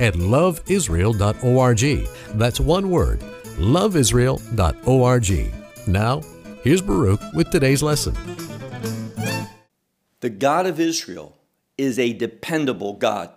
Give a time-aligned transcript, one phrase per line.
[0.00, 2.08] at loveisrael.org.
[2.38, 3.20] That's one word,
[3.58, 5.54] loveisrael.org.
[5.86, 6.22] Now,
[6.62, 8.16] here's Baruch with today's lesson.
[10.20, 11.36] The God of Israel
[11.78, 13.30] is a dependable God.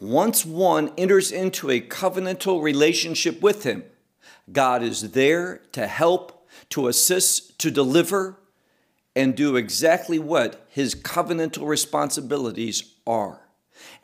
[0.00, 3.84] Once one enters into a covenantal relationship with Him,
[4.52, 8.38] God is there to help, to assist, to deliver,
[9.14, 13.45] and do exactly what His covenantal responsibilities are.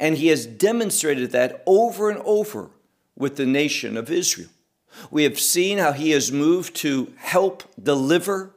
[0.03, 2.73] And he has demonstrated that over and over
[3.17, 4.49] with the nation of Israel.
[5.13, 8.53] We have seen how he has moved to help deliver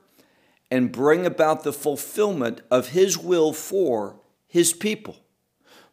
[0.71, 5.17] and bring about the fulfillment of his will for his people.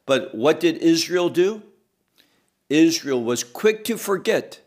[0.07, 1.63] But what did Israel do?
[2.71, 4.61] Israel was quick to forget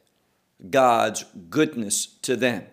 [0.70, 2.64] God's goodness to them.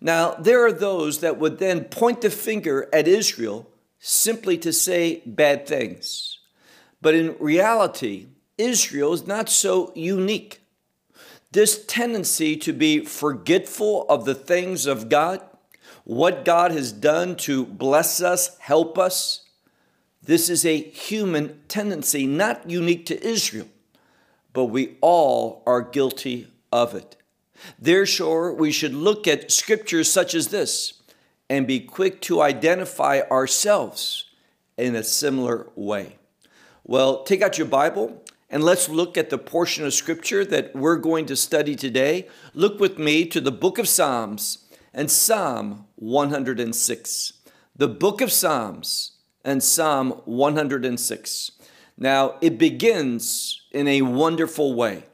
[0.00, 5.22] Now, there are those that would then point the finger at Israel simply to say
[5.24, 6.35] bad things.
[7.00, 8.26] But in reality,
[8.58, 10.60] Israel is not so unique.
[11.52, 15.40] This tendency to be forgetful of the things of God,
[16.04, 19.46] what God has done to bless us, help us,
[20.26, 23.68] this is a human tendency, not unique to Israel,
[24.52, 27.16] but we all are guilty of it.
[27.78, 30.94] Therefore, we should look at scriptures such as this
[31.48, 34.24] and be quick to identify ourselves
[34.76, 36.18] in a similar way.
[36.88, 40.98] Well, take out your Bible and let's look at the portion of scripture that we're
[40.98, 42.28] going to study today.
[42.54, 47.32] Look with me to the book of Psalms and Psalm 106.
[47.74, 51.50] The book of Psalms and Psalm 106.
[51.98, 55.06] Now, it begins in a wonderful way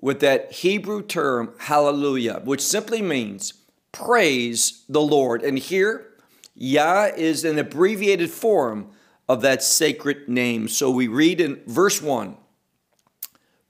[0.00, 3.52] with that Hebrew term, hallelujah, which simply means
[3.90, 5.42] praise the Lord.
[5.42, 6.06] And here,
[6.54, 8.92] Yah is an abbreviated form
[9.28, 10.68] of that sacred name.
[10.68, 12.36] So we read in verse 1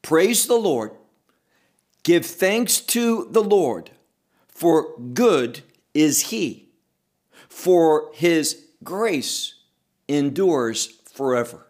[0.02, 0.92] Praise the Lord,
[2.02, 3.90] give thanks to the Lord,
[4.48, 5.62] for good
[5.94, 6.68] is He,
[7.48, 9.54] for His grace
[10.08, 11.66] endures forever.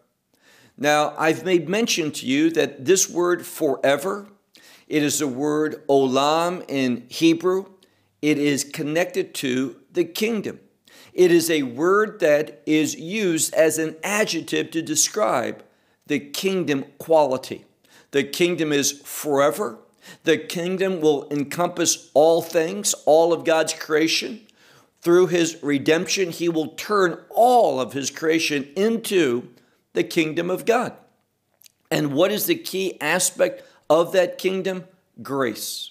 [0.77, 4.27] Now, I've made mention to you that this word forever,
[4.87, 7.65] it is the word olam in Hebrew.
[8.21, 10.59] It is connected to the kingdom.
[11.17, 15.63] It is a word that is used as an adjective to describe
[16.05, 17.65] the kingdom quality.
[18.11, 19.79] The kingdom is forever.
[20.25, 24.45] The kingdom will encompass all things, all of God's creation.
[25.01, 29.49] Through his redemption, he will turn all of his creation into
[29.93, 30.93] the kingdom of God.
[31.89, 34.83] And what is the key aspect of that kingdom?
[35.23, 35.89] Grace.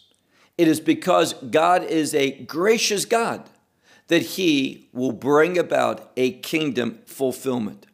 [0.56, 3.50] It is because God is a gracious God
[4.08, 7.86] that he will bring about a kingdom fulfillment.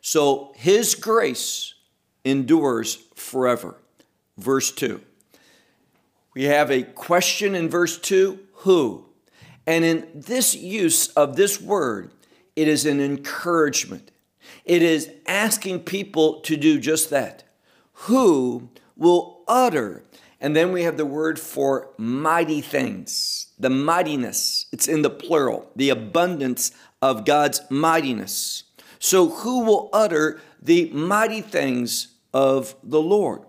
[0.00, 1.74] So his grace
[2.24, 3.76] endures forever.
[4.36, 5.00] Verse 2.
[6.34, 9.06] We have a question in verse 2 who?
[9.66, 12.10] And in this use of this word,
[12.56, 14.10] it is an encouragement.
[14.64, 17.44] It is asking people to do just that.
[17.92, 20.02] Who will utter
[20.40, 24.66] and then we have the word for mighty things, the mightiness.
[24.72, 26.70] It's in the plural, the abundance
[27.02, 28.64] of God's mightiness.
[29.00, 33.42] So, who will utter the mighty things of the Lord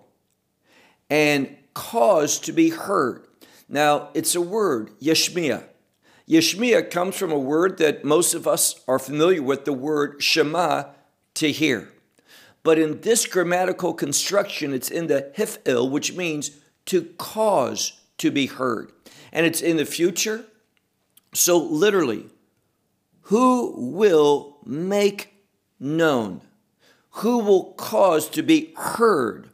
[1.09, 3.25] and cause to be heard?
[3.67, 5.63] Now, it's a word, Yeshmiah.
[6.27, 10.85] Yeshmiah comes from a word that most of us are familiar with, the word Shema,
[11.35, 11.91] to hear.
[12.61, 16.51] But in this grammatical construction, it's in the hifil, which means
[16.86, 18.92] to cause to be heard.
[19.31, 20.46] And it's in the future.
[21.34, 22.26] So, literally,
[23.24, 25.34] who will make
[25.80, 26.42] known?
[27.12, 29.50] Who will cause to be heard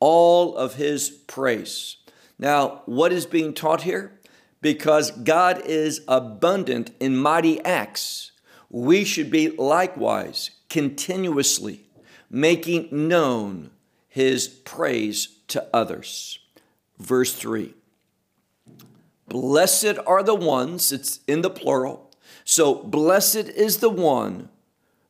[0.00, 1.96] all of his praise?
[2.38, 4.18] Now, what is being taught here?
[4.60, 8.32] Because God is abundant in mighty acts,
[8.68, 11.86] we should be likewise continuously
[12.28, 13.70] making known
[14.08, 16.39] his praise to others
[17.00, 17.74] verse 3.
[19.28, 22.10] Blessed are the ones, it's in the plural.
[22.44, 24.48] So, blessed is the one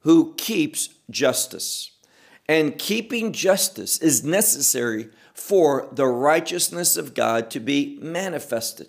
[0.01, 1.93] who keeps justice.
[2.49, 8.89] And keeping justice is necessary for the righteousness of God to be manifested.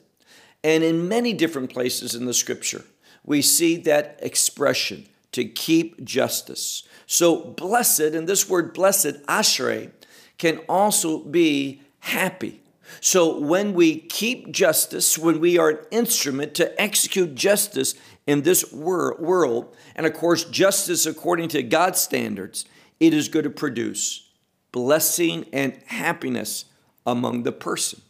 [0.64, 2.84] And in many different places in the scripture,
[3.24, 6.84] we see that expression to keep justice.
[7.06, 9.92] So, blessed, and this word blessed, ashrei,
[10.38, 12.61] can also be happy.
[13.00, 17.96] So, when we keep justice, when we are an instrument to execute justice
[18.28, 22.66] in this wor- world, and of course, justice according to God's standards,
[23.00, 24.30] it is going to produce
[24.72, 26.66] blessing and happiness
[27.06, 28.02] among the person.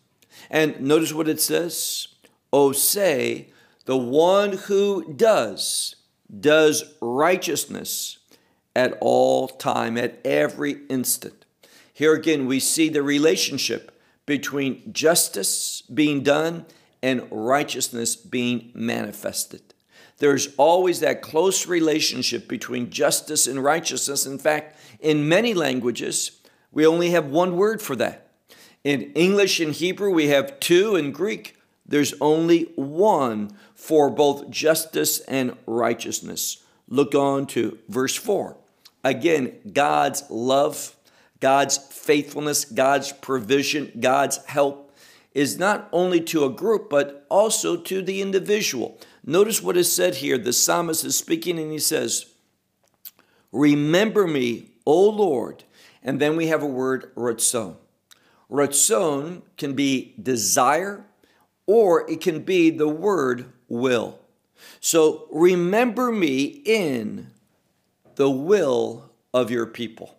[0.50, 2.08] And notice what it says
[2.54, 3.50] Oh, say,
[3.86, 5.96] the one who does,
[6.40, 8.18] does righteousness
[8.76, 11.46] at all time, at every instant.
[11.94, 13.92] Here again, we see the relationship
[14.26, 16.66] between justice being done
[17.02, 19.62] and righteousness being manifested.
[20.20, 24.28] There's always that close relationship between justice and righteousness.
[24.28, 26.40] In fact, in many languages,
[26.72, 28.28] we only have one word for that.
[28.84, 30.96] In English and Hebrew, we have two.
[30.96, 36.64] In Greek, there's only one for both justice and righteousness.
[36.88, 38.58] Look on to verse 4.
[39.04, 40.96] Again, God's love,
[41.42, 44.96] God's faithfulness, God's provision, God's help
[45.34, 48.98] is not only to a group, but also to the individual.
[49.26, 50.38] Notice what is said here.
[50.38, 52.28] The psalmist is speaking and he says,
[53.52, 55.64] Remember me, O Lord.
[56.04, 57.76] And then we have a word, ratzon.
[58.50, 61.06] Ratzon can be desire
[61.66, 64.20] or it can be the word will.
[64.80, 67.32] So remember me in
[68.16, 70.18] the will of your people.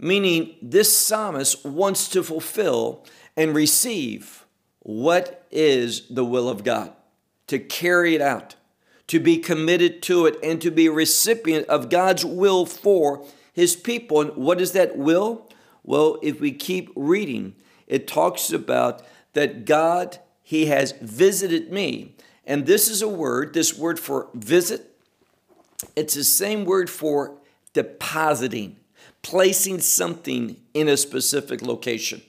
[0.00, 3.04] Meaning, this psalmist wants to fulfill
[3.36, 4.46] and receive
[4.80, 6.92] what is the will of God,
[7.48, 8.54] to carry it out,
[9.08, 13.76] to be committed to it, and to be a recipient of God's will for his
[13.76, 14.22] people.
[14.22, 15.48] And what is that will?
[15.84, 17.54] Well, if we keep reading,
[17.86, 19.02] it talks about
[19.34, 22.14] that God, He has visited me.
[22.46, 24.86] And this is a word, this word for visit,
[25.94, 27.36] it's the same word for
[27.72, 28.76] depositing,
[29.22, 32.22] placing something in a specific location.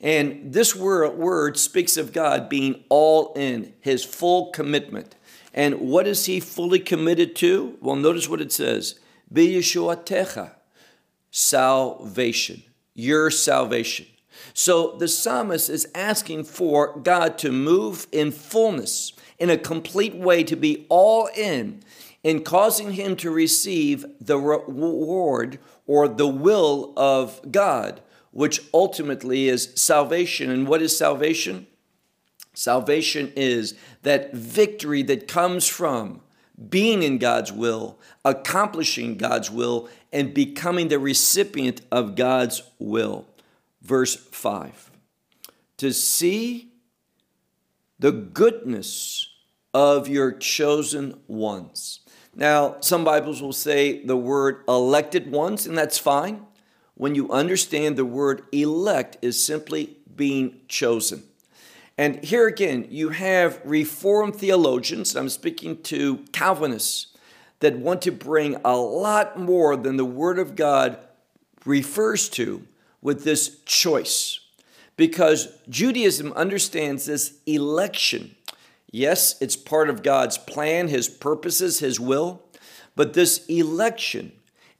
[0.00, 5.14] And this word, speaks of God being all in, his full commitment.
[5.52, 7.76] And what is he fully committed to?
[7.80, 8.98] Well, notice what it says
[9.32, 10.52] B'yeshuatecha,
[11.30, 12.62] salvation,
[12.94, 14.06] your salvation.
[14.54, 20.44] So the psalmist is asking for God to move in fullness, in a complete way,
[20.44, 21.82] to be all in,
[22.22, 25.58] in causing him to receive the reward
[25.90, 28.00] or the will of God,
[28.30, 30.48] which ultimately is salvation.
[30.48, 31.66] And what is salvation?
[32.54, 36.20] Salvation is that victory that comes from
[36.68, 43.26] being in God's will, accomplishing God's will, and becoming the recipient of God's will.
[43.82, 44.92] Verse 5
[45.78, 46.70] To see
[47.98, 49.28] the goodness
[49.74, 51.99] of your chosen ones.
[52.34, 56.46] Now, some Bibles will say the word elected ones, and that's fine.
[56.94, 61.24] When you understand the word elect is simply being chosen.
[61.98, 67.08] And here again, you have Reformed theologians, I'm speaking to Calvinists,
[67.58, 70.98] that want to bring a lot more than the Word of God
[71.66, 72.66] refers to
[73.02, 74.40] with this choice.
[74.96, 78.34] Because Judaism understands this election.
[78.90, 82.42] Yes, it's part of God's plan, His purposes, His will,
[82.96, 84.32] but this election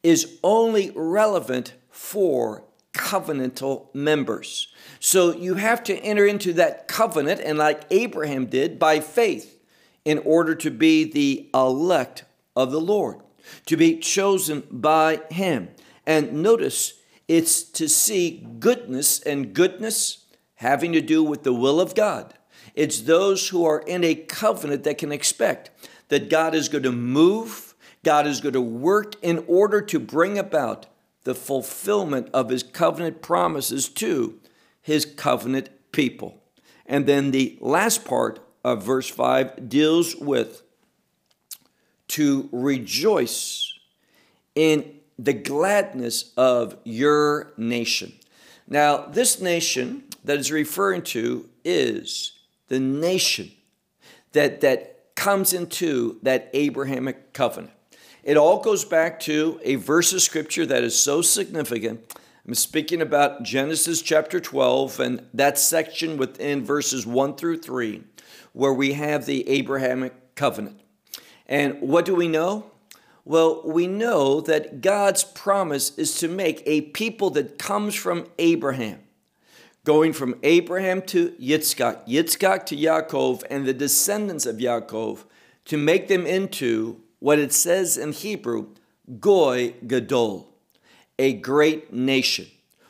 [0.02, 4.73] is only relevant for covenantal members.
[4.99, 9.59] So you have to enter into that covenant, and like Abraham did, by faith,
[10.05, 12.25] in order to be the elect
[12.57, 13.21] of the Lord,
[13.67, 15.69] to be chosen by Him.
[16.05, 16.95] And notice,
[17.29, 20.25] it's to see goodness, and goodness
[20.55, 22.35] having to do with the will of God.
[22.75, 25.71] It's those who are in a covenant that can expect
[26.09, 27.75] that God is going to move,
[28.05, 30.87] God is going to work in order to bring about
[31.25, 34.41] the fulfillment of His covenant promises to
[34.83, 36.43] his covenant people.
[36.87, 40.62] And then the last part of verse 5 deals with
[42.09, 43.73] to rejoice
[44.55, 48.12] in the gladness of your nation.
[48.67, 52.33] Now, this nation that is referring to is
[52.71, 53.53] the nation
[54.33, 57.75] that, that comes into that Abrahamic covenant.
[58.25, 63.03] It all goes back to a verse of scripture that is so significant I'm speaking
[63.03, 68.03] about Genesis chapter 12 and that section within verses 1 through 3,
[68.55, 70.81] where we have the Abrahamic covenant.
[71.47, 72.71] And what do we know?
[73.27, 79.00] Well, we know that God's promise is to make a people that comes from Abraham,
[79.84, 85.25] going from Abraham to Yitzchak, Yitzchak to Yaakov, and the descendants of Yaakov,
[85.66, 88.68] to make them into what it says in Hebrew,
[89.18, 90.49] Goy Gadol,
[91.18, 92.46] a great nation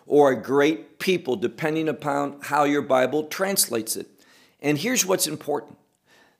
[0.06, 4.09] or a great people, depending upon how your Bible translates it.
[4.61, 5.78] And here's what's important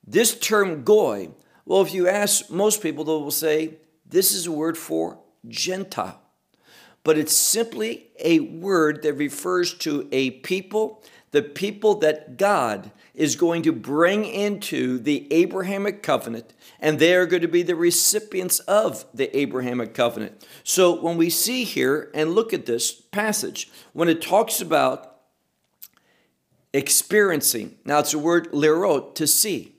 [0.07, 1.30] this term Goy,
[1.64, 6.20] well, if you ask most people, they will say this is a word for Gentile.
[7.02, 13.37] But it's simply a word that refers to a people, the people that God is
[13.37, 18.61] going to bring into the Abrahamic covenant, and they are going to be the recipients
[18.61, 20.47] of the Abrahamic covenant.
[20.64, 25.16] So when we see here and look at this passage, when it talks about
[26.73, 29.75] experiencing, now it's a word lerot, to see.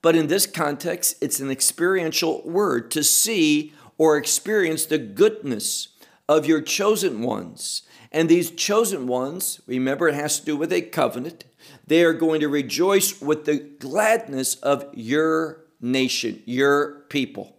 [0.00, 5.88] But in this context, it's an experiential word to see or experience the goodness
[6.36, 7.82] of your chosen ones.
[8.10, 11.44] And these chosen ones, remember, it has to do with a covenant.
[11.86, 17.56] They are going to rejoice with the gladness of your nation, your people.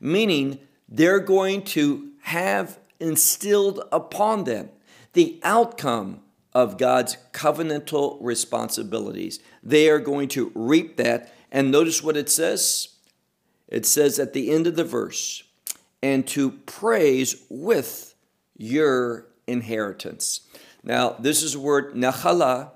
[0.00, 4.70] Meaning, they're going to have instilled upon them
[5.14, 6.20] the outcome
[6.52, 9.40] of God's covenantal responsibilities.
[9.62, 12.88] They are going to reap that and notice what it says.
[13.68, 15.42] It says at the end of the verse,
[16.02, 18.13] and to praise with
[18.56, 20.42] your inheritance.
[20.82, 22.70] Now, this is a word nachala.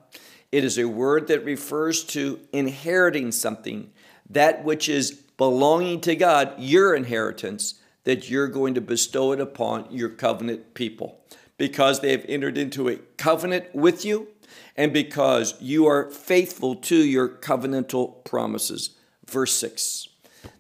[0.51, 3.91] It is a word that refers to inheriting something,
[4.31, 9.87] that which is belonging to God, your inheritance, that you're going to bestow it upon
[9.91, 11.21] your covenant people.
[11.59, 14.29] Because they have entered into a covenant with you,
[14.77, 18.91] and because you are faithful to your covenantal promises.
[19.27, 20.09] Verse 6.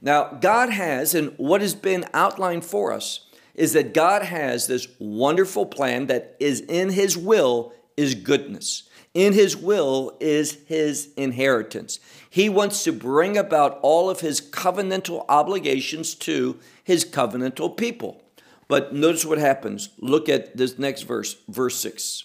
[0.02, 3.27] Now, God has, and what has been outlined for us
[3.58, 8.88] is that God has this wonderful plan that is in His will is goodness.
[9.14, 11.98] In His will is His inheritance.
[12.30, 18.22] He wants to bring about all of His covenantal obligations to His covenantal people.
[18.68, 19.88] But notice what happens.
[19.98, 22.24] Look at this next verse, verse 6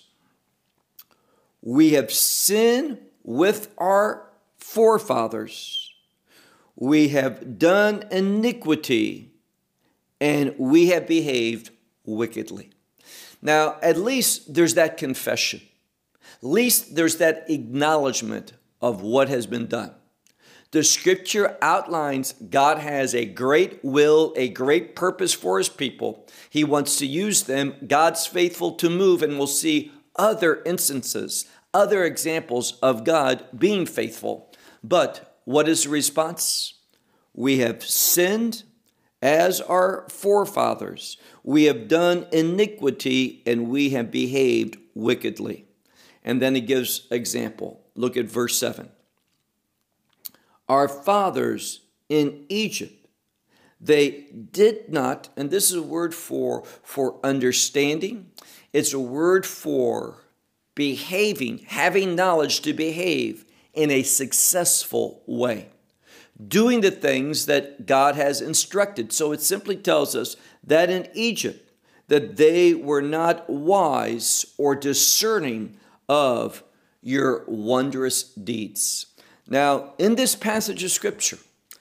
[1.64, 5.92] we have sinned with our forefathers.
[6.76, 9.33] We have done iniquity
[10.24, 11.70] and we have behaved
[12.06, 12.70] wickedly.
[13.42, 15.60] Now, at least there's that confession.
[16.38, 19.92] At least there's that acknowledgement of what has been done.
[20.72, 26.26] The scripture outlines God has a great will, a great purpose for his people.
[26.50, 27.76] He wants to use them.
[27.86, 34.50] God's faithful to move, and we'll see other instances, other examples of God being faithful.
[34.82, 36.76] But what is the response?
[37.34, 38.64] We have sinned
[39.24, 41.18] as our forefathers.
[41.44, 45.66] We have done iniquity and we have behaved wickedly.
[46.26, 47.80] And then he gives example.
[47.96, 48.90] Look at verse 7.
[50.68, 53.08] Our fathers in Egypt,
[53.80, 58.30] they did not, and this is a word for, for understanding,
[58.74, 60.18] it's a word for
[60.76, 65.70] behaving, having knowledge to behave in a successful way,
[66.48, 69.12] doing the things that God has instructed.
[69.12, 71.72] So it simply tells us that in Egypt,
[72.08, 75.78] that they were not wise or discerning
[76.10, 76.64] of
[77.02, 79.08] your wondrous deeds.
[79.48, 81.40] Now, in this passage of scripture,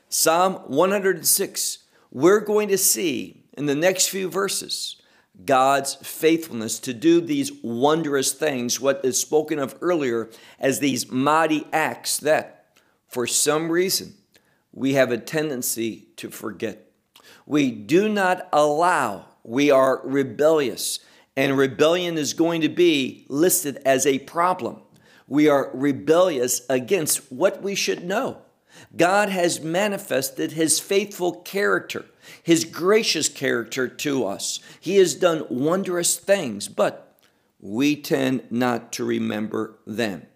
[0.08, 1.78] Psalm 106,
[2.10, 5.00] we're going to see in the next few verses
[5.44, 11.66] God's faithfulness to do these wondrous things, what is spoken of earlier as these mighty
[11.72, 12.78] acts that,
[13.08, 14.14] for some reason,
[14.72, 16.90] we have a tendency to forget.
[17.46, 21.00] We do not allow, we are rebellious,
[21.36, 24.80] and rebellion is going to be listed as a problem.
[25.26, 28.42] We are rebellious against what we should know.
[28.96, 32.06] God has manifested his faithful character,
[32.42, 34.60] his gracious character to us.
[34.80, 37.18] He has done wondrous things, but
[37.60, 40.26] we tend not to remember them.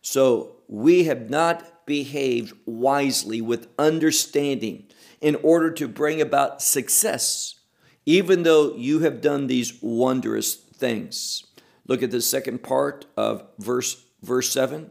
[0.00, 4.86] So we have not behaved wisely with understanding
[5.20, 7.56] in order to bring about success,
[8.04, 11.44] even though you have done these wondrous things.
[11.86, 14.90] Look at the second part of verse verse 7.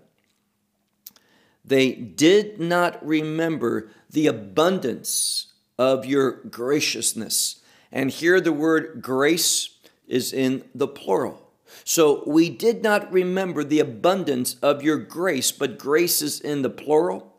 [1.64, 7.62] They did not remember the abundance of your graciousness.
[7.92, 11.41] And here the word grace is in the plural.
[11.84, 16.70] So we did not remember the abundance of your grace, but grace is in the
[16.70, 17.34] plural.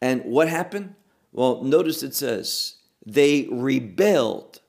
[0.00, 0.94] And what happened?
[1.32, 4.60] Well, notice it says, they rebelled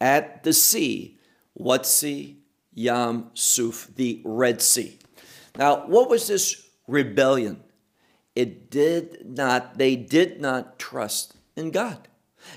[0.00, 1.18] at the sea.
[1.54, 2.38] What sea?
[2.74, 4.98] Yam Suf, the Red Sea.
[5.56, 7.62] Now, what was this rebellion?
[8.34, 12.06] It did not, they did not trust in God.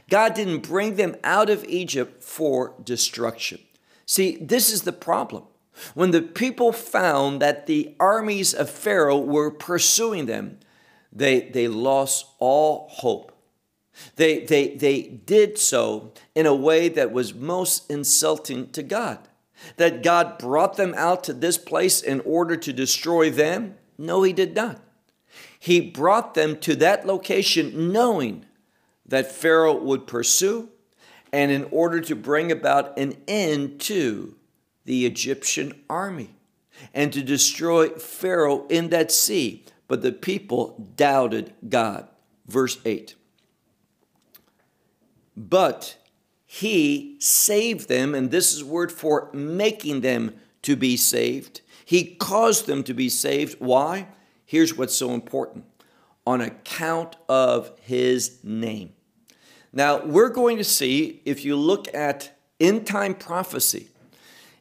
[0.10, 3.60] God didn't bring them out of Egypt for destruction.
[4.06, 5.44] See, this is the problem.
[5.94, 10.60] When the people found that the armies of Pharaoh were pursuing them,
[11.12, 13.32] they, they lost all hope.
[14.16, 19.20] They, they, they did so in a way that was most insulting to God.
[19.76, 23.76] That God brought them out to this place in order to destroy them?
[23.98, 24.82] No, He did not.
[25.60, 28.46] He brought them to that location knowing
[29.06, 30.70] that Pharaoh would pursue
[31.34, 34.36] and in order to bring about an end to
[34.90, 36.32] the Egyptian army
[36.96, 39.64] and to destroy Pharaoh in that sea.
[39.88, 42.08] But the people doubted God.
[42.48, 43.14] Verse 8.
[45.38, 45.96] But
[46.44, 51.62] he saved them, and this is word for making them to be saved.
[51.86, 53.58] He caused them to be saved.
[53.60, 54.08] Why?
[54.44, 55.66] Here's what's so important
[56.26, 58.94] on account of his name.
[59.72, 63.90] Now, we're going to see, if you look at end time prophecy,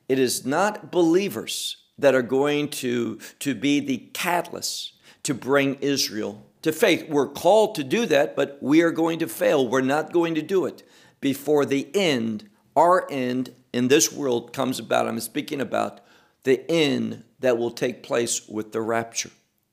[0.09, 6.47] it is not believers that are going to, to be the catalyst to bring Israel
[6.63, 7.09] to faith.
[7.09, 9.69] We're called to do that, but we are going to fail.
[9.69, 10.89] We're not going to do it
[11.21, 15.09] before the end, our end in this world comes about.
[15.09, 16.01] I'm speaking about
[16.45, 19.31] the end that will take place with the rapture.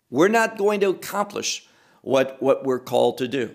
[0.09, 1.67] We're not going to accomplish
[2.01, 3.51] what, what we're called to do.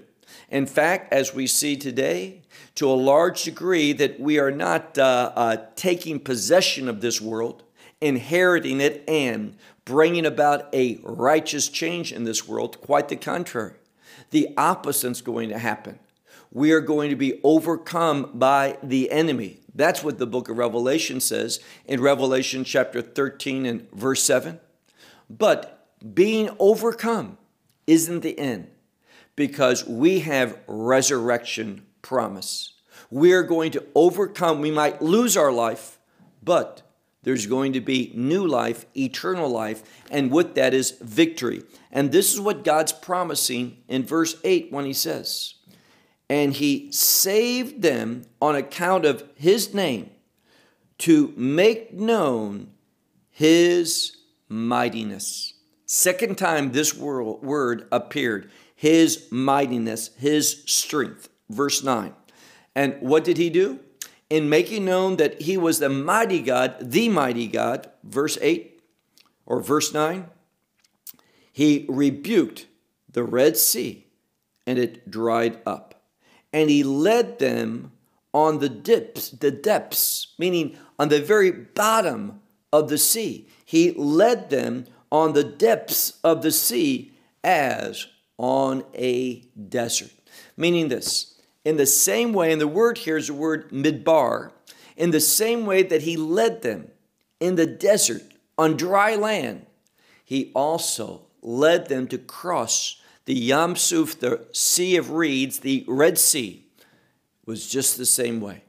[0.49, 2.40] In fact, as we see today,
[2.81, 7.63] to a large degree, that we are not uh, uh, taking possession of this world,
[8.01, 12.81] inheriting it, and bringing about a righteous change in this world.
[12.81, 13.75] Quite the contrary.
[14.31, 15.99] The opposite is going to happen.
[16.51, 19.61] We are going to be overcome by the enemy.
[19.75, 24.59] That's what the book of Revelation says in Revelation chapter 13 and verse 7.
[25.29, 27.37] But being overcome
[27.87, 28.71] isn't the end
[29.37, 32.75] because we have resurrection promise.
[33.11, 34.61] We're going to overcome.
[34.61, 35.99] We might lose our life,
[36.43, 36.83] but
[37.23, 41.63] there's going to be new life, eternal life, and with that is victory.
[41.93, 45.55] And this is what God's promising in verse 8 when he says,
[46.29, 50.11] And he saved them on account of his name
[50.99, 52.73] to make known
[53.31, 54.17] his
[54.49, 55.55] mightiness.
[55.87, 61.29] Second time this word appeared his mightiness, his strength.
[61.51, 62.15] Verse 9.
[62.75, 63.81] And what did he do?
[64.31, 68.81] In making known that he was the mighty God, the mighty God, verse 8
[69.45, 70.27] or verse 9,
[71.53, 72.67] he rebuked
[73.11, 74.07] the Red Sea
[74.67, 76.05] and it dried up.
[76.53, 77.93] And he led them
[78.33, 82.41] on the dips, the depths, meaning on the very bottom
[82.73, 83.49] of the sea.
[83.65, 88.07] He led them on the depths of the sea as
[88.39, 90.13] on a desert.
[90.57, 94.53] Meaning this, in the same way, and the word here is the word midbar,
[94.97, 96.91] in the same way that he led them
[97.39, 98.23] in the desert
[98.59, 99.67] on dry land,
[100.25, 106.19] he also led them to cross the Yam Suf, the Sea of Reeds, the Red
[106.19, 106.67] Sea,
[107.47, 108.65] was just the same way.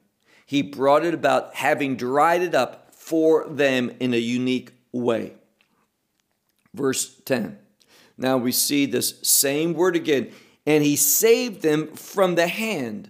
[0.45, 5.33] He brought it about, having dried it up for them in a unique way.
[6.73, 7.57] Verse 10
[8.21, 10.31] now we see this same word again.
[10.65, 13.09] And he saved them from the hand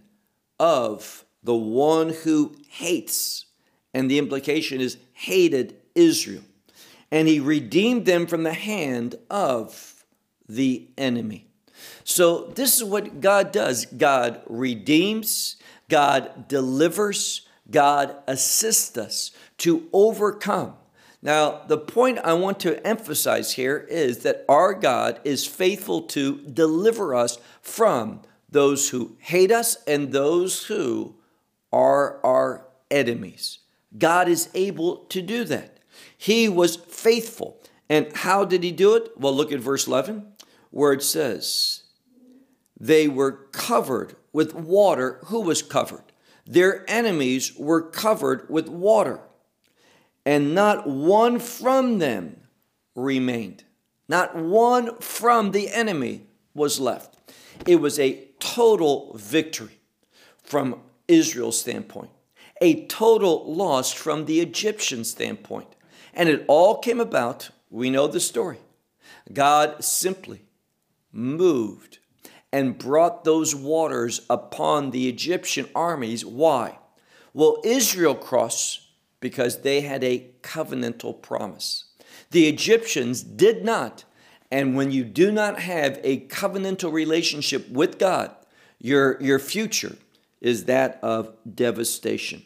[0.59, 3.45] of the one who hates.
[3.93, 6.43] And the implication is hated Israel.
[7.11, 10.05] And he redeemed them from the hand of
[10.47, 11.47] the enemy.
[12.03, 15.57] So, this is what God does God redeems,
[15.89, 20.75] God delivers, God assists us to overcome
[21.21, 26.41] now, the point I want to emphasize here is that our God is faithful to
[26.41, 31.15] deliver us from those who hate us and those who
[31.71, 33.59] are our enemies.
[33.97, 35.77] God is able to do that.
[36.17, 37.61] He was faithful.
[37.87, 39.11] And how did he do it?
[39.15, 40.25] Well, look at verse 11,
[40.71, 41.83] where it says,
[42.79, 45.19] They were covered with water.
[45.25, 46.03] Who was covered?
[46.47, 49.21] Their enemies were covered with water
[50.25, 52.41] and not one from them
[52.95, 53.63] remained.
[54.07, 57.17] Not one from the enemy was left.
[57.65, 59.79] It was a total victory
[60.43, 62.09] from Israel's standpoint,
[62.61, 65.67] a total loss from the Egyptian standpoint.
[66.13, 68.57] And it all came about, we know the story.
[69.31, 70.41] God simply
[71.13, 71.99] moved
[72.51, 76.25] and brought those waters upon the Egyptian armies.
[76.25, 76.77] Why?
[77.33, 78.81] Well, Israel crossed
[79.21, 81.85] because they had a covenantal promise.
[82.31, 84.03] The Egyptians did not.
[84.51, 88.35] And when you do not have a covenantal relationship with God,
[88.79, 89.95] your, your future
[90.41, 92.43] is that of devastation.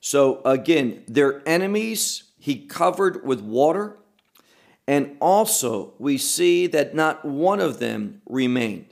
[0.00, 3.96] So again, their enemies he covered with water,
[4.86, 8.86] and also we see that not one of them remained.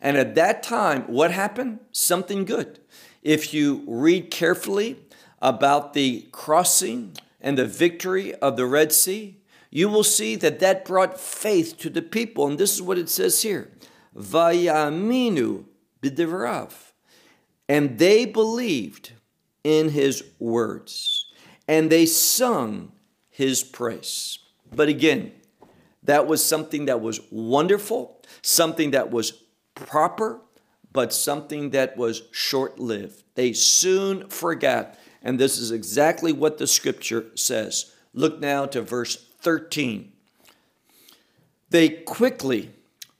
[0.00, 1.80] And at that time, what happened?
[1.90, 2.78] Something good.
[3.22, 4.98] If you read carefully
[5.42, 9.36] about the crossing and the victory of the Red Sea,
[9.70, 12.46] you will see that that brought faith to the people.
[12.46, 13.70] And this is what it says here
[14.16, 15.64] Vayaminu
[16.00, 16.72] b'divrav.
[17.68, 19.12] And they believed
[19.64, 21.26] in his words,
[21.66, 22.92] and they sung
[23.30, 24.38] his praise.
[24.74, 25.32] But again,
[26.02, 29.32] that was something that was wonderful, something that was
[29.74, 30.40] proper,
[30.92, 33.22] but something that was short lived.
[33.34, 34.98] They soon forgot.
[35.22, 37.92] And this is exactly what the scripture says.
[38.12, 40.12] Look now to verse 13.
[41.70, 42.70] They quickly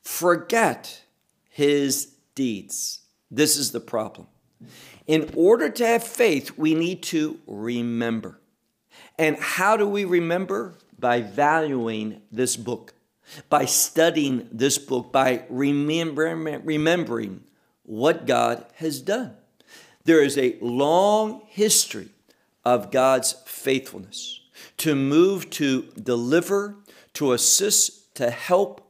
[0.03, 1.03] forget
[1.49, 3.01] his deeds.
[3.31, 4.27] This is the problem.
[5.07, 8.38] In order to have faith, we need to remember.
[9.19, 10.75] And how do we remember?
[10.99, 12.95] By valuing this book,
[13.49, 17.43] by studying this book, by remembering, remembering
[17.83, 19.35] what God has done.
[20.05, 22.09] There is a long history
[22.65, 24.41] of God's faithfulness
[24.79, 26.77] to move to deliver,
[27.15, 28.81] to assist, to help,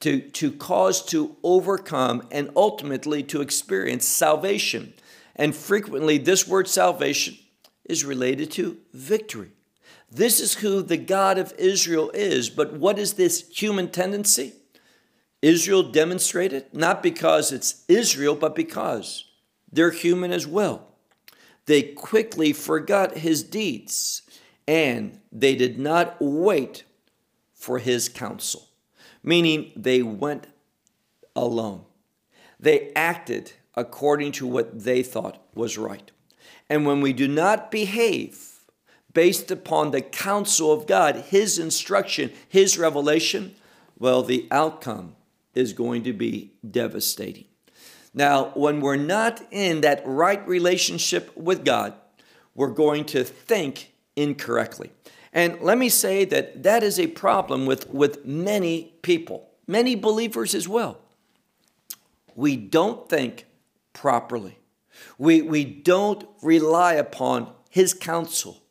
[0.00, 4.92] to, to cause to overcome, and ultimately to experience salvation.
[5.36, 7.38] And frequently, this word salvation
[7.84, 9.50] is related to victory.
[10.10, 12.50] This is who the God of Israel is.
[12.50, 14.54] But what is this human tendency?
[15.42, 19.27] Israel demonstrated, not because it's Israel, but because
[19.72, 20.86] they're human as well.
[21.66, 24.22] They quickly forgot his deeds
[24.66, 26.84] and they did not wait
[27.54, 28.68] for his counsel,
[29.22, 30.46] meaning they went
[31.34, 31.84] alone.
[32.58, 36.10] They acted according to what they thought was right.
[36.68, 38.60] And when we do not behave
[39.14, 43.54] based upon the counsel of God, His instruction, His revelation,
[43.98, 45.16] well, the outcome
[45.54, 47.46] is going to be devastating.
[48.14, 51.94] Now, when we're not in that right relationship with God,
[52.54, 54.90] we're going to think incorrectly.
[55.32, 60.54] And let me say that that is a problem with, with many people, many believers
[60.54, 60.98] as well.
[62.34, 63.46] We don't think
[63.92, 64.58] properly.
[65.18, 68.62] We, we don't rely upon His counsel,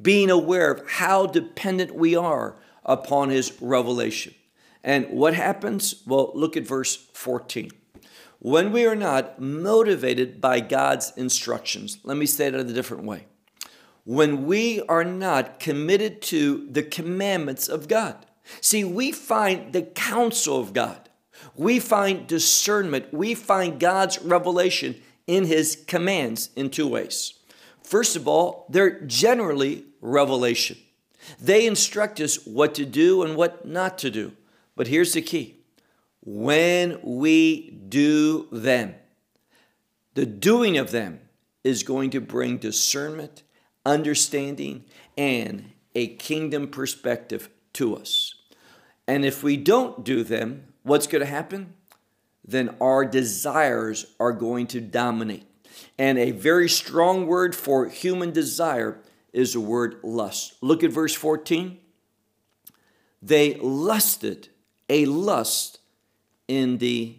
[0.00, 4.34] being aware of how dependent we are upon His revelation.
[4.84, 6.02] And what happens?
[6.06, 7.70] Well, look at verse 14.
[8.38, 13.04] When we are not motivated by God's instructions, let me say it in a different
[13.04, 13.26] way.
[14.04, 18.24] When we are not committed to the commandments of God.
[18.60, 21.06] See, we find the counsel of God
[21.54, 27.34] we find discernment, we find God's revelation in His commands in two ways.
[27.82, 30.76] First of all, they're generally revelation.
[31.40, 34.32] They instruct us what to do and what not to do.
[34.76, 35.55] But here's the key
[36.26, 38.96] when we do them,
[40.14, 41.20] the doing of them
[41.62, 43.44] is going to bring discernment,
[43.86, 44.84] understanding,
[45.16, 48.34] and a kingdom perspective to us.
[49.06, 51.74] And if we don't do them, what's going to happen?
[52.44, 55.44] Then our desires are going to dominate.
[55.96, 59.00] And a very strong word for human desire
[59.32, 60.54] is the word lust.
[60.60, 61.78] Look at verse 14.
[63.22, 64.48] They lusted
[64.88, 65.78] a lust
[66.48, 67.16] in the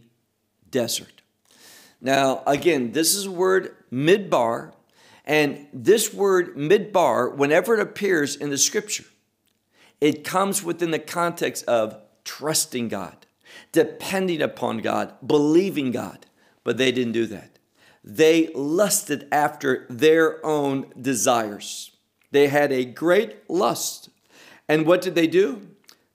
[0.70, 1.22] desert.
[2.02, 4.74] Now, again, this is a word midbar,
[5.26, 9.06] and this word midbar, whenever it appears in the scripture,
[10.00, 13.26] it comes within the context of trusting God,
[13.72, 16.26] depending upon God, believing God.
[16.64, 17.58] But they didn't do that.
[18.04, 21.92] They lusted after their own desires.
[22.32, 24.10] They had a great lust.
[24.70, 25.68] And what did they do?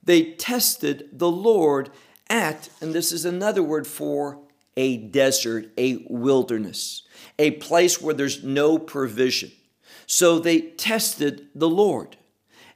[0.03, 1.91] They tested the Lord
[2.29, 4.39] at, and this is another word for
[4.77, 7.03] a desert, a wilderness,
[7.39, 9.53] a place where there's no provision.
[10.07, 12.17] So they tested the Lord.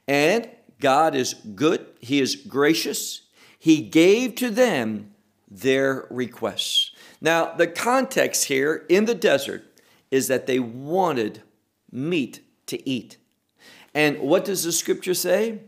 [0.07, 3.27] And God is good, He is gracious,
[3.59, 5.13] he gave to them
[5.49, 6.91] their requests.
[7.19, 9.63] Now, the context here in the desert
[10.11, 11.41] is that they wanted
[11.91, 13.17] meat to eat.
[13.93, 15.61] And what does the scripture say?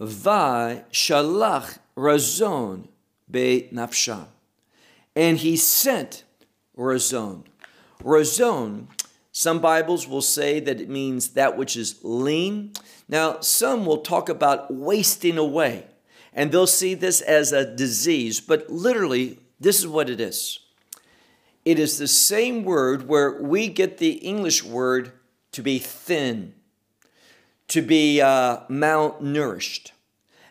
[0.00, 2.88] Va shalach razon
[3.30, 4.26] be nafsham.
[5.14, 6.24] and he sent
[6.80, 7.44] Razon.
[8.02, 8.88] Razon,
[9.32, 12.72] some Bibles will say that it means that which is lean.
[13.08, 15.84] Now, some will talk about wasting away,
[16.32, 20.60] and they'll see this as a disease, but literally, this is what it is.
[21.64, 25.12] It is the same word where we get the English word
[25.52, 26.54] to be thin,
[27.70, 29.90] to be uh, malnourished.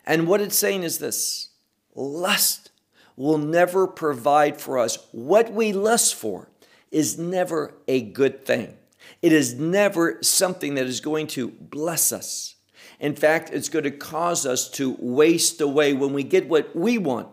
[0.04, 1.50] And what it's saying is this
[1.94, 2.70] lust
[3.16, 4.98] will never provide for us.
[5.12, 6.48] What we lust for
[6.90, 8.76] is never a good thing.
[9.22, 12.56] It is never something that is going to bless us.
[12.98, 15.92] In fact, it's going to cause us to waste away.
[15.92, 17.28] When we get what we want,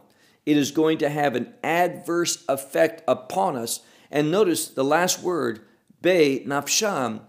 [0.45, 3.81] it is going to have an adverse effect upon us.
[4.11, 5.61] And notice the last word,
[6.01, 7.21] be nafsham,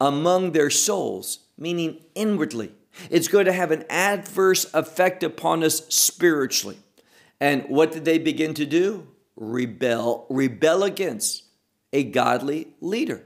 [0.00, 2.72] among their souls, meaning inwardly.
[3.10, 6.78] It's going to have an adverse effect upon us spiritually.
[7.40, 9.08] And what did they begin to do?
[9.36, 11.44] Rebel, rebel against
[11.92, 13.22] a godly leader.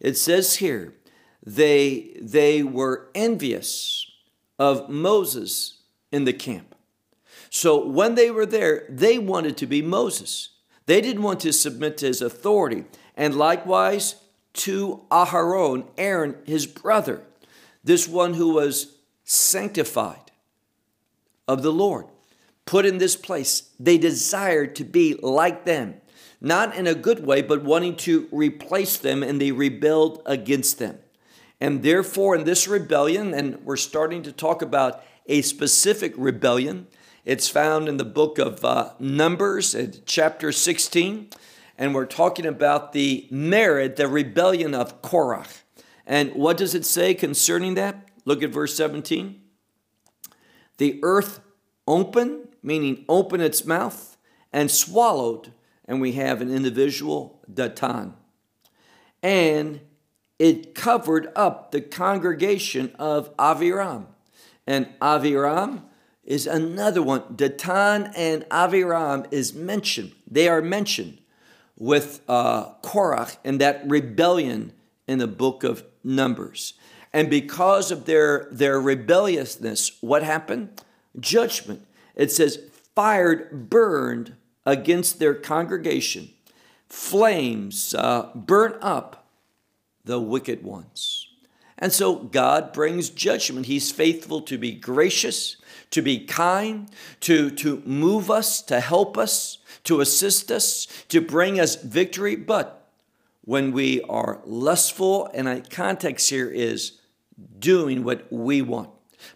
[0.00, 0.94] It says here,
[1.44, 4.10] they, they were envious
[4.58, 6.74] of Moses in the camp.
[7.50, 10.50] So when they were there, they wanted to be Moses.
[10.86, 12.84] They didn't want to submit to his authority.
[13.16, 14.16] And likewise
[14.54, 17.22] to Aharon, Aaron, his brother,
[17.86, 20.30] this one who was sanctified
[21.48, 22.06] of the Lord,
[22.64, 23.70] put in this place.
[23.80, 26.00] They desired to be like them
[26.40, 30.98] not in a good way, but wanting to replace them, and they rebelled against them.
[31.60, 36.86] And therefore, in this rebellion, and we're starting to talk about a specific rebellion,
[37.24, 41.30] it's found in the book of uh, Numbers, chapter 16,
[41.78, 45.62] and we're talking about the merit, the rebellion of Korach.
[46.06, 48.08] And what does it say concerning that?
[48.24, 49.40] Look at verse 17.
[50.78, 51.40] The earth
[51.86, 54.16] opened, meaning opened its mouth,
[54.52, 55.52] and swallowed
[55.86, 58.14] and we have an individual, Datan.
[59.22, 59.80] And
[60.38, 64.06] it covered up the congregation of Aviram.
[64.66, 65.84] And Aviram
[66.24, 67.22] is another one.
[67.34, 70.12] Datan and Aviram is mentioned.
[70.28, 71.18] They are mentioned
[71.78, 74.72] with uh, Korach in that rebellion
[75.06, 76.74] in the book of Numbers.
[77.12, 80.82] And because of their, their rebelliousness, what happened?
[81.18, 81.84] Judgment.
[82.14, 82.60] It says,
[82.94, 86.30] fired, burned against their congregation.
[86.88, 89.26] Flames uh, burn up
[90.04, 91.28] the wicked ones.
[91.78, 93.66] And so God brings judgment.
[93.66, 95.56] He's faithful to be gracious,
[95.90, 96.88] to be kind,
[97.20, 102.36] to, to move us, to help us, to assist us, to bring us victory.
[102.36, 102.75] But
[103.46, 107.00] when we are lustful, and the context here is
[107.60, 108.90] doing what we want,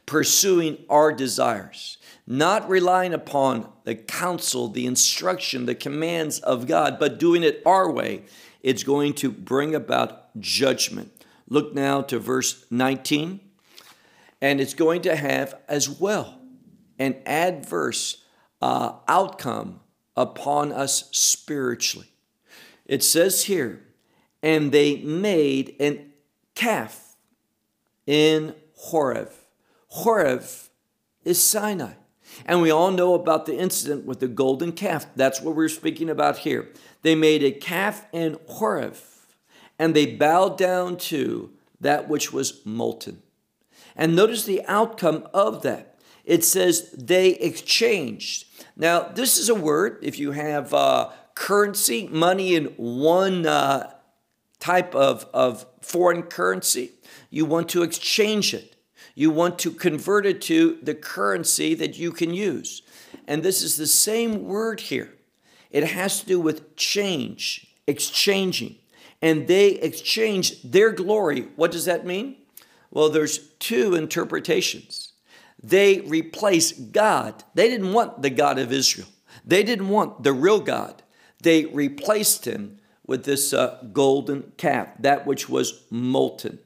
[0.05, 1.97] pursuing our desires,
[2.27, 7.91] not relying upon the counsel, the instruction, the commands of God, but doing it our
[7.91, 8.25] way,
[8.65, 11.13] it's going to bring about judgment.
[11.49, 13.39] Look now to verse 19,
[14.41, 16.41] and it's going to have as well
[16.99, 18.25] an adverse
[18.61, 19.79] uh, outcome
[20.17, 22.09] upon us spiritually.
[22.87, 23.87] It says here,
[24.43, 26.13] and they made an
[26.55, 27.17] calf
[28.07, 29.31] in Horeb.
[29.89, 30.45] Horeb
[31.25, 31.93] is Sinai.
[32.47, 35.07] And we all know about the incident with the golden calf.
[35.17, 36.69] That's what we're speaking about here.
[37.03, 38.97] They made a calf in Horeb,
[39.79, 41.51] and they bowed down to
[41.81, 43.23] that which was molten.
[43.97, 45.99] And notice the outcome of that.
[46.25, 48.47] It says they exchanged.
[48.77, 53.93] Now, this is a word, if you have uh, currency, money in one uh,
[54.61, 56.93] type of, of foreign currency,
[57.31, 58.77] you want to exchange it.
[59.15, 62.83] You want to convert it to the currency that you can use.
[63.27, 65.15] And this is the same word here.
[65.71, 68.77] It has to do with change, exchanging.
[69.23, 71.49] And they exchange their glory.
[71.57, 72.37] What does that mean?
[72.91, 75.13] Well, there's two interpretations.
[75.63, 77.45] They replace God.
[77.55, 79.09] They didn't want the God of Israel.
[79.45, 81.03] They didn't want the real God.
[81.43, 82.79] They replaced him
[83.11, 86.61] with this uh, golden calf, that which was molten.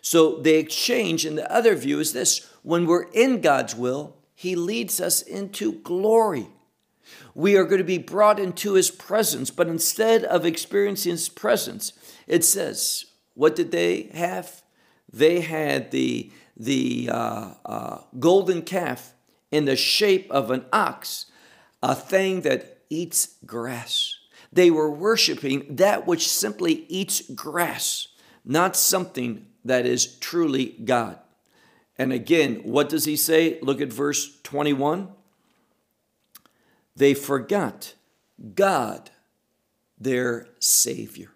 [0.00, 4.56] So they exchange, and the other view is this when we're in God's will, He
[4.56, 6.48] leads us into glory.
[7.32, 11.92] We are going to be brought into His presence, but instead of experiencing His presence,
[12.26, 13.04] it says,
[13.34, 14.62] what did they have?
[15.12, 19.14] They had the, the uh, uh, golden calf
[19.52, 21.26] in the shape of an ox,
[21.84, 24.13] a thing that eats grass.
[24.54, 28.08] They were worshiping that which simply eats grass,
[28.44, 31.18] not something that is truly God.
[31.98, 33.58] And again, what does he say?
[33.62, 35.08] Look at verse 21.
[36.96, 37.94] They forgot
[38.54, 39.10] God
[39.98, 41.30] their Savior.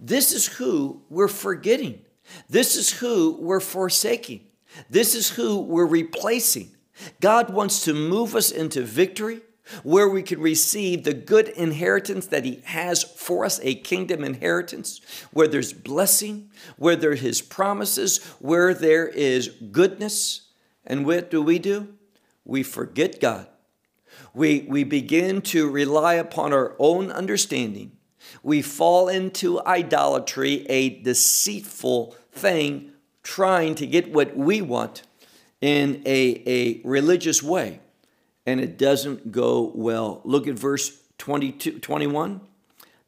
[0.00, 2.00] This is who we're forgetting.
[2.48, 4.46] This is who we're forsaking.
[4.88, 6.70] This is who we're replacing.
[7.20, 9.40] God wants to move us into victory
[9.82, 15.00] where we can receive the good inheritance that He has for us, a kingdom inheritance,
[15.32, 20.48] where there's blessing, where there are His promises, where there is goodness.
[20.84, 21.94] And what do we do?
[22.44, 23.46] We forget God.
[24.34, 27.92] We, we begin to rely upon our own understanding.
[28.42, 35.02] We fall into idolatry, a deceitful thing, trying to get what we want
[35.60, 37.80] in a, a religious way
[38.50, 40.20] and it doesn't go well.
[40.24, 42.40] Look at verse 22, 21.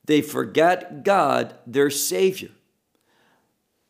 [0.04, 2.50] They forget God, their Savior,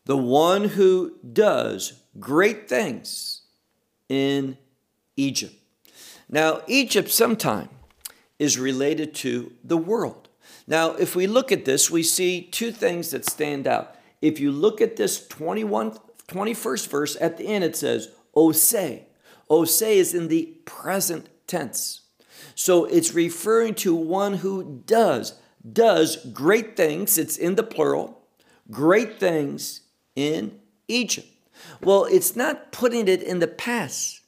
[0.06, 3.42] the one who does great things
[4.08, 4.56] in
[5.16, 5.54] Egypt.
[6.28, 7.68] Now, Egypt sometime
[8.38, 10.28] is related to the world.
[10.66, 13.96] Now, if we look at this, we see two things that stand out.
[14.22, 19.02] If you look at this 21, 21st verse, at the end it says, oseh.
[19.50, 22.00] O say is in the present tense.
[22.54, 25.34] So it's referring to one who does,
[25.70, 27.18] does great things.
[27.18, 28.22] It's in the plural,
[28.70, 29.82] great things
[30.16, 31.28] in Egypt.
[31.82, 34.22] Well, it's not putting it in the past.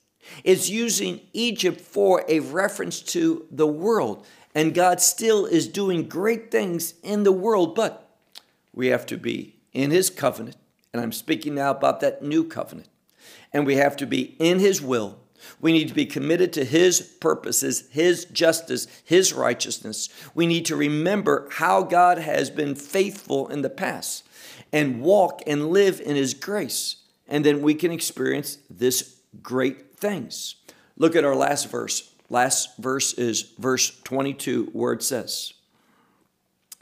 [0.44, 4.26] It's using Egypt for a reference to the world.
[4.54, 8.18] And God still is doing great things in the world, but
[8.72, 10.56] we have to be in His covenant.
[10.92, 12.88] And I'm speaking now about that new covenant.
[13.50, 15.18] And we have to be in His will
[15.60, 20.08] we need to be committed to His purposes, His justice, His righteousness.
[20.34, 24.26] We need to remember how God has been faithful in the past
[24.72, 26.96] and walk and live in His grace.
[27.28, 30.56] And then we can experience this great things.
[30.96, 32.10] Look at our last verse.
[32.30, 35.52] Last verse is verse 22, where it says,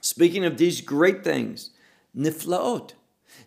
[0.01, 1.71] Speaking of these great things,
[2.17, 2.93] niflaot.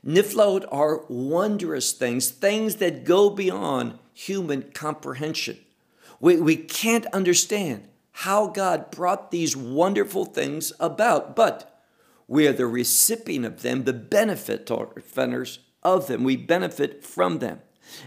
[0.06, 5.60] Niflaot are wondrous things, things that go beyond human comprehension.
[6.20, 11.84] We, we can't understand how God brought these wonderful things about, but
[12.28, 16.24] we are the recipient of them, the benefitors of them.
[16.24, 17.60] We benefit from them.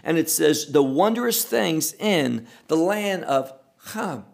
[0.02, 3.52] And it says, the wondrous things in the land of
[3.92, 4.24] Ham.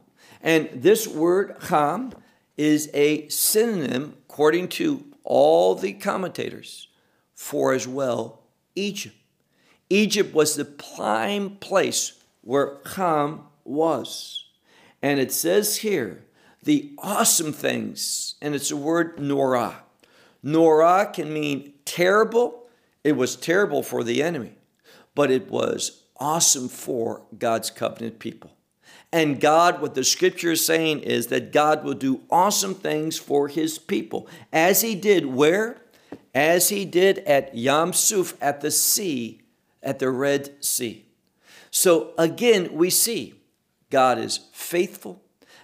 [0.40, 2.12] And this word Ham
[2.56, 6.88] is a synonym, according to all the commentators,
[7.34, 8.44] for as well
[8.76, 9.16] Egypt.
[9.90, 14.44] Egypt was the prime place where Ham was.
[15.02, 16.24] And it says here,
[16.62, 19.82] the awesome things, and it's the word Norah.
[20.42, 22.68] Norah can mean terrible.
[23.02, 24.52] It was terrible for the enemy,
[25.14, 28.56] but it was awesome for God's covenant people.
[29.12, 33.48] And God, what the scripture is saying is that God will do awesome things for
[33.48, 35.82] his people, as he did where?
[36.34, 39.43] As he did at Yam Suf at the sea
[39.84, 41.06] at the Red Sea.
[41.70, 43.34] So again, we see
[43.90, 45.22] God is faithful,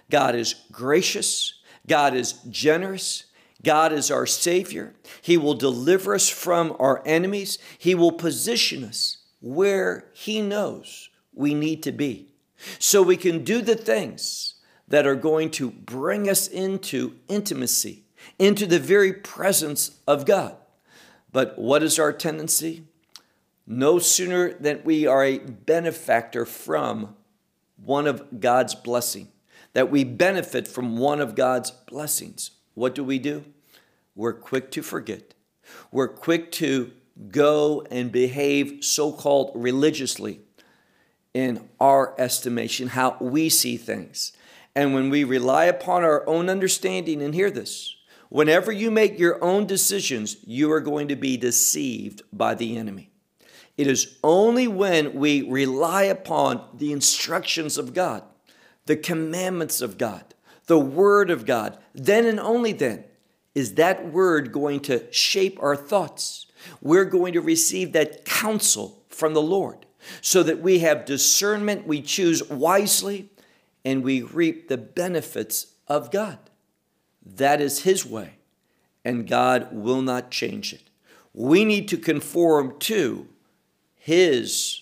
[0.09, 1.55] God is gracious,
[1.87, 3.25] God is generous.
[3.63, 4.95] God is our Savior.
[5.21, 7.59] He will deliver us from our enemies.
[7.77, 12.33] He will position us where He knows we need to be.
[12.79, 14.55] So we can do the things
[14.87, 18.03] that are going to bring us into intimacy,
[18.37, 20.55] into the very presence of God.
[21.31, 22.83] But what is our tendency?
[23.65, 27.15] No sooner than we are a benefactor from
[27.77, 29.29] one of God's blessing,
[29.73, 32.51] that we benefit from one of God's blessings.
[32.73, 33.45] What do we do?
[34.15, 35.33] We're quick to forget.
[35.91, 36.91] We're quick to
[37.29, 40.41] go and behave so called religiously
[41.33, 44.33] in our estimation, how we see things.
[44.75, 47.95] And when we rely upon our own understanding, and hear this,
[48.29, 53.10] whenever you make your own decisions, you are going to be deceived by the enemy.
[53.77, 58.23] It is only when we rely upon the instructions of God,
[58.85, 60.33] the commandments of God,
[60.67, 63.05] the Word of God, then and only then
[63.55, 66.45] is that Word going to shape our thoughts.
[66.81, 69.85] We're going to receive that counsel from the Lord
[70.21, 73.29] so that we have discernment, we choose wisely,
[73.83, 76.37] and we reap the benefits of God.
[77.23, 78.35] That is His way,
[79.03, 80.83] and God will not change it.
[81.33, 83.27] We need to conform to
[84.03, 84.81] his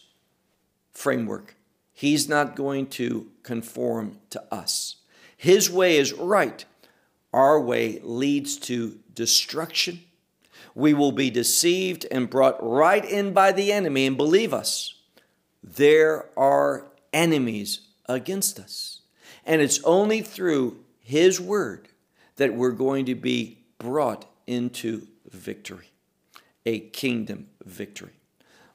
[0.93, 1.55] framework.
[1.91, 4.95] He's not going to conform to us.
[5.35, 6.63] His way is right.
[7.33, 9.99] Our way leads to destruction.
[10.73, 14.07] We will be deceived and brought right in by the enemy.
[14.07, 14.95] And believe us,
[15.61, 19.01] there are enemies against us.
[19.45, 21.89] And it's only through His word
[22.37, 25.91] that we're going to be brought into victory,
[26.65, 28.18] a kingdom victory.